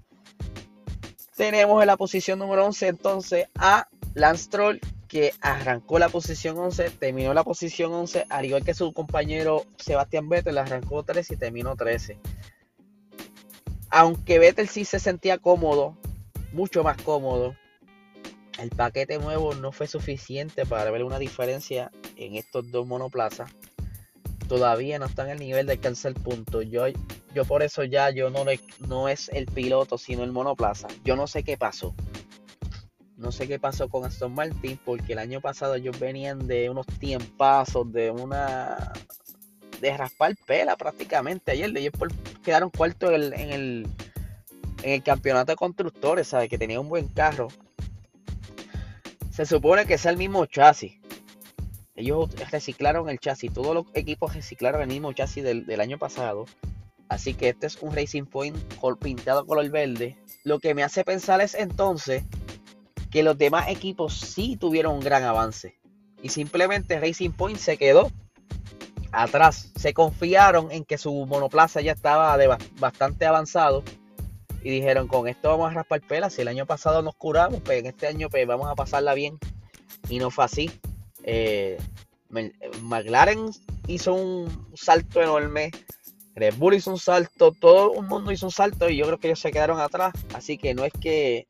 Tenemos 1.36 1.80
en 1.80 1.86
la 1.86 1.96
posición 1.96 2.40
número 2.40 2.66
11 2.66 2.88
entonces 2.88 3.46
a 3.56 3.86
Lance 4.14 4.50
Troll 4.50 4.80
que 5.06 5.34
arrancó 5.40 6.00
la 6.00 6.08
posición 6.08 6.58
11, 6.58 6.90
terminó 6.90 7.32
la 7.32 7.44
posición 7.44 7.92
11, 7.92 8.26
al 8.28 8.44
igual 8.44 8.64
que 8.64 8.74
su 8.74 8.92
compañero 8.92 9.64
Sebastián 9.78 10.28
Vettel, 10.28 10.58
arrancó 10.58 11.04
13 11.04 11.34
y 11.34 11.36
terminó 11.36 11.76
13. 11.76 12.18
Aunque 13.90 14.40
Vettel 14.40 14.68
sí 14.68 14.84
se 14.84 14.98
sentía 14.98 15.38
cómodo, 15.38 15.96
mucho 16.52 16.82
más 16.82 17.00
cómodo, 17.00 17.54
el 18.58 18.70
paquete 18.70 19.18
nuevo 19.18 19.54
no 19.54 19.72
fue 19.72 19.86
suficiente 19.86 20.64
para 20.64 20.90
ver 20.90 21.04
una 21.04 21.18
diferencia 21.18 21.90
en 22.16 22.36
estos 22.36 22.70
dos 22.70 22.86
monoplazas. 22.86 23.50
Todavía 24.48 24.98
no 24.98 25.06
están 25.06 25.30
al 25.30 25.38
nivel 25.38 25.66
de 25.66 25.72
alcanzar 25.72 26.12
el 26.12 26.22
punto. 26.22 26.62
Yo, 26.62 26.84
yo 27.34 27.44
por 27.44 27.62
eso 27.62 27.82
ya 27.82 28.10
yo 28.10 28.30
no, 28.30 28.44
no 28.86 29.08
es 29.08 29.28
el 29.30 29.46
piloto, 29.46 29.98
sino 29.98 30.22
el 30.22 30.32
monoplaza. 30.32 30.88
Yo 31.04 31.16
no 31.16 31.26
sé 31.26 31.42
qué 31.42 31.56
pasó. 31.56 31.94
no 33.16 33.32
sé 33.32 33.48
qué 33.48 33.58
pasó 33.58 33.88
con 33.88 34.04
Aston 34.04 34.34
Martin, 34.34 34.78
porque 34.84 35.14
el 35.14 35.18
año 35.18 35.40
pasado 35.40 35.74
ellos 35.74 35.98
venían 35.98 36.46
de 36.46 36.70
unos 36.70 36.86
tiempazos, 36.86 37.90
de 37.92 38.10
una. 38.10 38.92
de 39.80 39.96
raspar 39.96 40.36
pela 40.46 40.76
prácticamente. 40.76 41.52
Ayer 41.52 41.76
ellos 41.76 41.92
quedaron 42.44 42.70
cuartos 42.70 43.10
en 43.10 43.22
el, 43.22 43.32
en 44.82 44.92
el, 44.92 45.02
campeonato 45.02 45.52
de 45.52 45.56
constructores, 45.56 46.28
¿sabes? 46.28 46.48
Que 46.50 46.58
tenía 46.58 46.78
un 46.78 46.88
buen 46.88 47.08
carro. 47.08 47.48
Se 49.34 49.46
supone 49.46 49.84
que 49.84 49.94
es 49.94 50.06
el 50.06 50.16
mismo 50.16 50.46
chasis. 50.46 50.92
Ellos 51.96 52.30
reciclaron 52.52 53.08
el 53.08 53.18
chasis, 53.18 53.52
todos 53.52 53.74
los 53.74 53.86
equipos 53.94 54.32
reciclaron 54.32 54.82
el 54.82 54.86
mismo 54.86 55.12
chasis 55.12 55.42
del, 55.42 55.66
del 55.66 55.80
año 55.80 55.98
pasado. 55.98 56.44
Así 57.08 57.34
que 57.34 57.48
este 57.48 57.66
es 57.66 57.82
un 57.82 57.96
Racing 57.96 58.26
Point 58.26 58.56
pintado 59.00 59.44
color 59.44 59.68
verde. 59.70 60.16
Lo 60.44 60.60
que 60.60 60.72
me 60.72 60.84
hace 60.84 61.02
pensar 61.02 61.40
es 61.40 61.56
entonces 61.56 62.22
que 63.10 63.24
los 63.24 63.36
demás 63.36 63.70
equipos 63.70 64.20
sí 64.20 64.56
tuvieron 64.56 64.94
un 64.94 65.00
gran 65.00 65.24
avance. 65.24 65.80
Y 66.22 66.28
simplemente 66.28 67.00
Racing 67.00 67.32
Point 67.32 67.58
se 67.58 67.76
quedó 67.76 68.12
atrás. 69.10 69.72
Se 69.74 69.94
confiaron 69.94 70.70
en 70.70 70.84
que 70.84 70.96
su 70.96 71.12
monoplaza 71.26 71.80
ya 71.80 71.90
estaba 71.90 72.38
bastante 72.78 73.26
avanzado. 73.26 73.82
Y 74.64 74.70
dijeron, 74.70 75.06
con 75.08 75.28
esto 75.28 75.50
vamos 75.50 75.70
a 75.70 75.74
raspar 75.74 76.00
pelas. 76.00 76.32
Si 76.32 76.40
el 76.40 76.48
año 76.48 76.64
pasado 76.64 77.02
nos 77.02 77.14
curamos, 77.14 77.60
pues 77.60 77.80
en 77.80 77.86
este 77.86 78.06
año 78.06 78.30
pues, 78.30 78.46
vamos 78.46 78.66
a 78.68 78.74
pasarla 78.74 79.12
bien. 79.12 79.38
Y 80.08 80.18
no 80.18 80.30
fue 80.30 80.46
así. 80.46 80.70
Eh, 81.22 81.78
McLaren 82.80 83.50
hizo 83.86 84.14
un 84.14 84.70
salto 84.74 85.20
enorme. 85.20 85.70
Red 86.34 86.54
Bull 86.56 86.74
hizo 86.74 86.90
un 86.90 86.98
salto. 86.98 87.52
Todo 87.52 87.94
el 88.00 88.06
mundo 88.06 88.32
hizo 88.32 88.46
un 88.46 88.52
salto. 88.52 88.88
Y 88.88 88.96
yo 88.96 89.04
creo 89.04 89.18
que 89.20 89.26
ellos 89.28 89.40
se 89.40 89.52
quedaron 89.52 89.80
atrás. 89.80 90.14
Así 90.32 90.56
que 90.56 90.72
no 90.72 90.86
es 90.86 90.94
que 90.94 91.46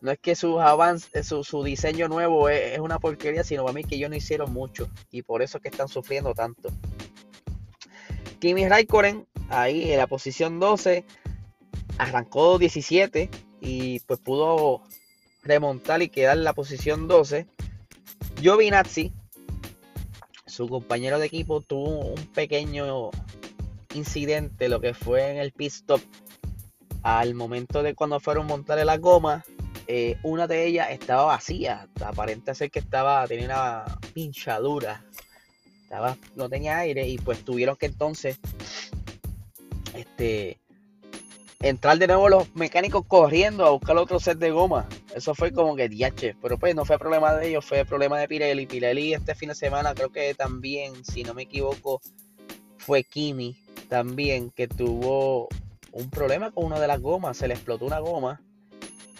no 0.00 0.10
es 0.10 0.18
que 0.18 0.34
sus 0.34 0.60
avances, 0.60 1.26
su, 1.26 1.42
su, 1.44 1.62
diseño 1.64 2.08
nuevo 2.08 2.48
es, 2.48 2.78
una 2.78 2.98
porquería, 2.98 3.42
sino 3.42 3.64
para 3.64 3.74
mí 3.74 3.84
que 3.84 3.96
ellos 3.96 4.08
no 4.08 4.16
hicieron 4.16 4.52
mucho 4.52 4.88
y 5.10 5.22
por 5.22 5.42
eso 5.42 5.58
es 5.58 5.62
que 5.62 5.68
están 5.68 5.88
sufriendo 5.88 6.34
tanto. 6.34 6.70
Kimi 8.38 8.68
Raikkonen, 8.68 9.26
ahí 9.48 9.90
en 9.90 9.98
la 9.98 10.06
posición 10.06 10.60
12, 10.60 11.04
arrancó 11.98 12.58
17 12.58 13.28
y 13.60 14.00
pues 14.00 14.20
pudo 14.20 14.82
remontar 15.42 16.02
y 16.02 16.08
quedar 16.08 16.38
en 16.38 16.44
la 16.44 16.52
posición 16.52 17.08
12. 17.08 17.46
Giovinazzi, 18.40 19.12
su 20.46 20.68
compañero 20.68 21.18
de 21.18 21.26
equipo, 21.26 21.60
tuvo 21.60 22.06
un 22.06 22.26
pequeño 22.28 23.10
incidente, 23.94 24.68
lo 24.68 24.80
que 24.80 24.94
fue 24.94 25.30
en 25.30 25.38
el 25.38 25.52
pit 25.52 25.72
stop. 25.72 26.00
Al 27.02 27.34
momento 27.34 27.82
de 27.82 27.94
cuando 27.94 28.20
fueron 28.20 28.46
a 28.46 28.48
montarle 28.48 28.84
la 28.84 28.98
goma, 28.98 29.44
eh, 29.86 30.16
una 30.22 30.46
de 30.46 30.66
ellas 30.66 30.88
estaba 30.90 31.24
vacía. 31.24 31.88
Aparenta 32.04 32.54
ser 32.54 32.70
que 32.70 32.80
estaba, 32.80 33.26
tenía 33.26 33.46
una 33.46 33.98
pinchadura. 34.14 35.04
Estaba, 35.82 36.16
no 36.34 36.48
tenía 36.48 36.78
aire 36.78 37.08
y 37.08 37.18
pues 37.18 37.44
tuvieron 37.44 37.76
que 37.76 37.86
entonces 37.86 38.38
este, 39.94 40.58
entrar 41.60 41.98
de 41.98 42.06
nuevo 42.06 42.28
los 42.28 42.54
mecánicos 42.54 43.04
corriendo 43.06 43.66
a 43.66 43.70
buscar 43.70 43.96
otro 43.96 44.20
set 44.20 44.38
de 44.38 44.50
goma. 44.50 44.88
Eso 45.14 45.34
fue 45.34 45.52
como 45.52 45.74
que 45.76 45.88
diache. 45.88 46.36
Pero 46.40 46.58
pues 46.58 46.74
no 46.74 46.84
fue 46.84 46.98
problema 46.98 47.34
de 47.34 47.48
ellos, 47.48 47.64
fue 47.64 47.84
problema 47.84 48.18
de 48.18 48.28
Pirelli. 48.28 48.66
Pirelli 48.66 49.14
este 49.14 49.34
fin 49.34 49.48
de 49.48 49.54
semana 49.54 49.94
creo 49.94 50.10
que 50.10 50.34
también, 50.34 51.04
si 51.04 51.24
no 51.24 51.34
me 51.34 51.42
equivoco, 51.42 52.00
fue 52.76 53.02
Kimi 53.04 53.56
también 53.88 54.50
que 54.50 54.68
tuvo 54.68 55.48
un 55.92 56.10
problema 56.10 56.50
con 56.50 56.64
una 56.66 56.78
de 56.78 56.86
las 56.86 57.00
gomas. 57.00 57.36
Se 57.36 57.48
le 57.48 57.54
explotó 57.54 57.86
una 57.86 57.98
goma 57.98 58.40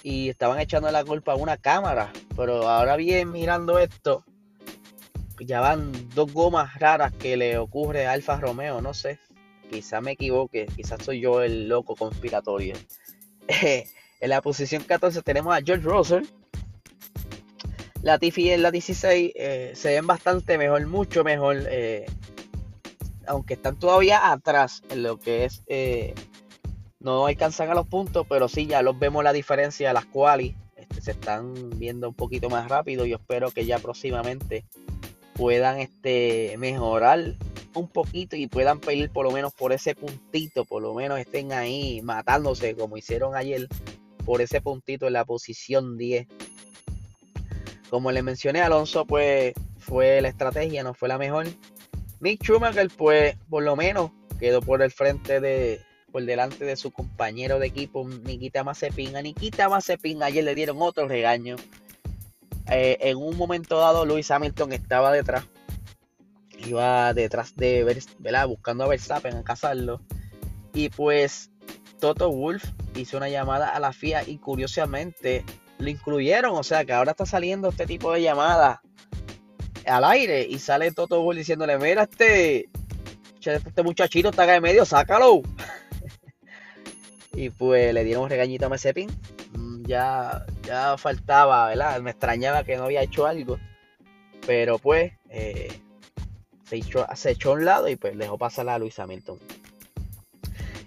y 0.02 0.28
estaban 0.28 0.60
echando 0.60 0.90
la 0.90 1.04
culpa 1.04 1.32
a 1.32 1.36
una 1.36 1.56
cámara. 1.56 2.12
Pero 2.36 2.68
ahora 2.68 2.96
bien, 2.96 3.32
mirando 3.32 3.78
esto, 3.78 4.24
ya 5.40 5.60
van 5.60 5.92
dos 6.14 6.32
gomas 6.32 6.78
raras 6.78 7.12
que 7.12 7.36
le 7.36 7.58
ocurre 7.58 8.06
a 8.06 8.12
Alfa 8.12 8.38
Romeo, 8.38 8.80
no 8.80 8.94
sé. 8.94 9.18
Quizá 9.70 10.00
me 10.00 10.12
equivoque, 10.12 10.66
quizás 10.74 11.02
soy 11.04 11.20
yo 11.20 11.42
el 11.42 11.68
loco 11.68 11.94
conspiratorio. 11.94 12.74
en 13.48 14.30
la 14.30 14.42
posición 14.42 14.82
14 14.82 15.22
tenemos 15.22 15.56
a 15.56 15.62
George 15.62 15.84
Russell. 15.84 16.24
La 18.02 18.18
Tiffy 18.18 18.50
en 18.50 18.62
la 18.62 18.70
16 18.70 19.32
eh, 19.34 19.72
se 19.74 19.88
ven 19.90 20.06
bastante 20.06 20.56
mejor, 20.56 20.86
mucho 20.86 21.24
mejor. 21.24 21.64
Eh, 21.68 22.06
aunque 23.26 23.54
están 23.54 23.78
todavía 23.78 24.30
atrás 24.32 24.82
en 24.88 25.02
lo 25.02 25.18
que 25.18 25.44
es 25.44 25.62
eh, 25.66 26.14
no 27.00 27.26
alcanzan 27.26 27.70
a 27.70 27.74
los 27.74 27.86
puntos, 27.86 28.26
pero 28.28 28.48
sí 28.48 28.66
ya 28.66 28.82
los 28.82 28.98
vemos 28.98 29.22
la 29.22 29.32
diferencia, 29.32 29.92
las 29.92 30.06
cuales 30.06 30.54
este, 30.76 31.00
se 31.00 31.10
están 31.12 31.70
viendo 31.78 32.08
un 32.08 32.14
poquito 32.14 32.50
más 32.50 32.68
rápido. 32.68 33.04
Yo 33.06 33.16
espero 33.16 33.50
que 33.50 33.66
ya 33.66 33.78
próximamente 33.78 34.64
puedan 35.34 35.78
este, 35.78 36.56
mejorar 36.58 37.34
un 37.78 37.88
poquito 37.88 38.36
y 38.36 38.46
puedan 38.46 38.80
pedir 38.80 39.10
por 39.10 39.24
lo 39.24 39.30
menos 39.30 39.52
por 39.52 39.72
ese 39.72 39.94
puntito, 39.94 40.64
por 40.64 40.82
lo 40.82 40.94
menos 40.94 41.18
estén 41.18 41.52
ahí 41.52 42.00
matándose 42.02 42.74
como 42.74 42.96
hicieron 42.96 43.34
ayer 43.34 43.68
por 44.24 44.42
ese 44.42 44.60
puntito 44.60 45.06
en 45.06 45.14
la 45.14 45.24
posición 45.24 45.96
10. 45.96 46.26
Como 47.90 48.12
le 48.12 48.22
mencioné, 48.22 48.60
Alonso 48.60 49.06
pues 49.06 49.54
fue 49.78 50.20
la 50.20 50.28
estrategia, 50.28 50.82
no 50.82 50.94
fue 50.94 51.08
la 51.08 51.18
mejor. 51.18 51.46
Mick 52.20 52.42
Schumacher 52.42 52.90
pues 52.96 53.36
por 53.48 53.62
lo 53.62 53.76
menos 53.76 54.10
quedó 54.38 54.60
por 54.60 54.82
el 54.82 54.90
frente 54.90 55.40
de, 55.40 55.80
por 56.12 56.24
delante 56.24 56.64
de 56.64 56.76
su 56.76 56.90
compañero 56.90 57.58
de 57.58 57.66
equipo, 57.66 58.06
Nikita 58.06 58.64
Mazepin. 58.64 59.16
A 59.16 59.22
Nikita 59.22 59.68
Mazepin 59.68 60.22
ayer 60.22 60.44
le 60.44 60.54
dieron 60.54 60.76
otro 60.80 61.08
regaño. 61.08 61.56
Eh, 62.70 62.98
en 63.00 63.16
un 63.16 63.36
momento 63.36 63.78
dado, 63.78 64.04
Luis 64.04 64.30
Hamilton 64.30 64.72
estaba 64.72 65.12
detrás. 65.12 65.44
Iba 66.68 67.14
detrás 67.14 67.54
de 67.56 67.84
¿verdad? 68.18 68.46
buscando 68.46 68.84
a 68.84 68.88
Verstappen 68.88 69.36
a 69.36 69.44
cazarlo. 69.44 70.00
Y 70.74 70.90
pues 70.90 71.50
Toto 72.00 72.30
Wolf 72.30 72.64
hizo 72.94 73.16
una 73.16 73.28
llamada 73.28 73.70
a 73.70 73.80
la 73.80 73.92
FIA 73.92 74.22
y 74.26 74.38
curiosamente 74.38 75.44
lo 75.78 75.88
incluyeron. 75.88 76.54
O 76.56 76.62
sea 76.62 76.84
que 76.84 76.92
ahora 76.92 77.12
está 77.12 77.26
saliendo 77.26 77.68
este 77.70 77.86
tipo 77.86 78.12
de 78.12 78.22
llamadas 78.22 78.80
al 79.86 80.04
aire. 80.04 80.46
Y 80.48 80.58
sale 80.58 80.92
Toto 80.92 81.22
Wolf 81.22 81.38
diciéndole: 81.38 81.78
Mira, 81.78 82.04
este, 82.04 82.68
este 83.40 83.82
muchachito 83.82 84.30
está 84.30 84.44
acá 84.44 84.56
en 84.56 84.62
medio, 84.62 84.84
sácalo. 84.84 85.42
Y 87.34 87.50
pues 87.50 87.94
le 87.94 88.02
dieron 88.02 88.24
un 88.24 88.30
regañito 88.30 88.66
a 88.66 88.68
Mazepin. 88.68 89.08
Mm, 89.52 89.84
ya, 89.86 90.44
ya 90.64 90.98
faltaba, 90.98 91.68
¿verdad? 91.68 92.00
Me 92.00 92.10
extrañaba 92.10 92.64
que 92.64 92.76
no 92.76 92.84
había 92.84 93.02
hecho 93.02 93.28
algo. 93.28 93.58
Pero 94.44 94.78
pues 94.78 95.12
eh, 95.30 95.68
se, 96.68 96.76
echó, 96.76 97.04
a 97.04 97.52
un 97.52 97.64
lado 97.64 97.88
y 97.88 97.96
pues 97.96 98.16
dejó 98.16 98.38
pasar 98.38 98.68
a 98.68 98.78
Luis 98.78 98.98
Hamilton. 98.98 99.38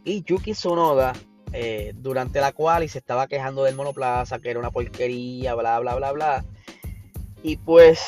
Y 0.03 0.23
Yuki 0.23 0.53
Sonoda, 0.53 1.13
eh, 1.53 1.93
durante 1.95 2.39
la 2.39 2.51
cual 2.51 2.83
y 2.83 2.87
se 2.87 2.99
estaba 2.99 3.27
quejando 3.27 3.63
del 3.63 3.75
monoplaza, 3.75 4.39
que 4.39 4.49
era 4.49 4.59
una 4.59 4.71
porquería, 4.71 5.55
bla, 5.55 5.79
bla, 5.79 5.95
bla, 5.95 6.11
bla. 6.11 6.45
Y 7.43 7.57
pues 7.57 8.01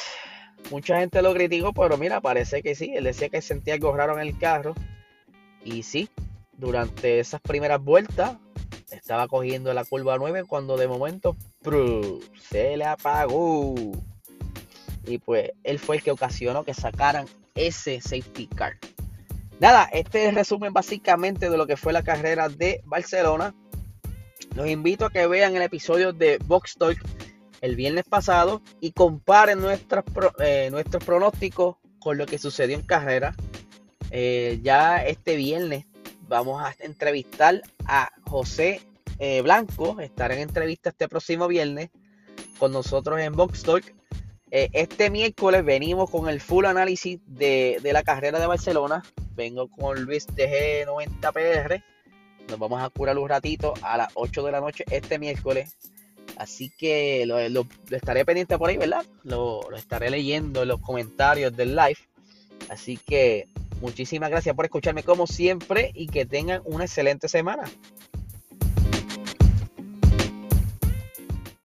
mucha 0.71 0.99
gente 0.99 1.21
lo 1.21 1.33
criticó, 1.33 1.73
pero 1.73 1.97
mira, 1.97 2.21
parece 2.21 2.61
que 2.61 2.75
sí. 2.75 2.93
Él 2.95 3.05
decía 3.05 3.29
que 3.29 3.41
sentía 3.41 3.73
algo 3.73 3.95
raro 3.95 4.19
el 4.19 4.37
carro. 4.37 4.75
Y 5.63 5.83
sí, 5.83 6.09
durante 6.57 7.19
esas 7.19 7.41
primeras 7.41 7.81
vueltas 7.81 8.37
estaba 8.91 9.27
cogiendo 9.27 9.73
la 9.73 9.85
curva 9.85 10.17
9 10.17 10.43
cuando 10.47 10.77
de 10.77 10.87
momento 10.87 11.35
se 12.49 12.77
le 12.77 12.85
apagó. 12.85 13.73
Y 15.05 15.17
pues 15.17 15.51
él 15.63 15.79
fue 15.79 15.97
el 15.97 16.03
que 16.03 16.11
ocasionó 16.11 16.63
que 16.63 16.73
sacaran 16.73 17.27
safety 17.55 18.47
car. 18.47 18.77
Nada, 19.59 19.89
este 19.93 20.23
es 20.23 20.29
el 20.29 20.35
resumen 20.35 20.73
básicamente 20.73 21.49
de 21.49 21.57
lo 21.57 21.67
que 21.67 21.77
fue 21.77 21.93
la 21.93 22.03
carrera 22.03 22.49
de 22.49 22.81
Barcelona. 22.85 23.55
Los 24.55 24.67
invito 24.67 25.05
a 25.05 25.09
que 25.09 25.25
vean 25.27 25.55
el 25.55 25.61
episodio 25.61 26.13
de 26.13 26.37
Box 26.45 26.75
Talk 26.77 26.97
el 27.63 27.77
viernes 27.77 28.03
pasado 28.03 28.61
y 28.81 28.91
comparen 28.91 29.61
nuestros, 29.61 30.03
eh, 30.39 30.67
nuestros 30.69 31.01
pronósticos 31.05 31.77
con 31.99 32.17
lo 32.17 32.25
que 32.25 32.37
sucedió 32.37 32.75
en 32.75 32.85
carrera. 32.85 33.33
Eh, 34.11 34.59
ya 34.61 34.97
este 35.05 35.37
viernes 35.37 35.85
vamos 36.27 36.61
a 36.61 36.75
entrevistar 36.79 37.61
a 37.85 38.11
José 38.25 38.81
eh, 39.17 39.41
Blanco. 39.41 40.01
Estará 40.01 40.33
en 40.33 40.41
entrevista 40.41 40.89
este 40.89 41.07
próximo 41.07 41.47
viernes 41.47 41.89
con 42.59 42.73
nosotros 42.73 43.21
en 43.21 43.31
Box 43.31 43.63
Talk. 43.63 43.95
Eh, 44.55 44.69
este 44.73 45.09
miércoles 45.09 45.65
venimos 45.65 46.11
con 46.11 46.29
el 46.29 46.39
full 46.39 46.65
análisis 46.65 47.19
de, 47.25 47.79
la 47.81 48.03
carrera 48.03 48.39
de 48.39 48.45
Barcelona. 48.45 49.01
Vengo 49.35 49.67
con 49.67 50.03
Luis 50.03 50.27
TG90PR. 50.27 51.83
Nos 52.49 52.59
vamos 52.59 52.83
a 52.83 52.89
curar 52.91 53.17
un 53.17 53.27
ratito 53.27 53.73
a 53.81 53.97
las 53.97 54.09
8 54.13 54.43
de 54.43 54.51
la 54.51 54.61
noche 54.61 54.83
este 54.91 55.17
miércoles. 55.17 55.75
Así 56.37 56.71
que 56.77 57.25
lo, 57.25 57.65
estaré 57.89 58.25
pendiente 58.25 58.59
por 58.59 58.69
ahí, 58.69 58.77
¿verdad? 58.77 59.03
Lo, 59.23 59.67
lo 59.71 59.75
estaré 59.75 60.11
leyendo 60.11 60.61
en 60.61 60.67
los 60.67 60.79
comentarios 60.81 61.57
del 61.57 61.75
live. 61.75 61.97
Así 62.69 62.97
que 62.97 63.47
Muchísimas 63.83 64.29
gracias 64.29 64.55
por 64.55 64.63
escucharme 64.63 65.03
como 65.03 65.27
siempre 65.27 65.91
y 65.93 66.07
que 66.07 66.25
tengan 66.25 66.61
una 66.63 66.85
excelente 66.85 67.27
semana. 67.27 67.63